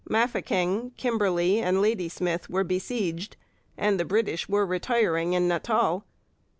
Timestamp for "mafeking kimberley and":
0.09-1.79